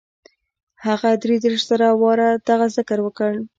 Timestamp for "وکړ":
3.03-3.31